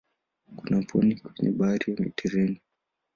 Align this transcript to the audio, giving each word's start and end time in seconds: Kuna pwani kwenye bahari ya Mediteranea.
Kuna 0.55 0.81
pwani 0.81 1.15
kwenye 1.19 1.51
bahari 1.57 1.83
ya 1.91 1.97
Mediteranea. 1.97 2.61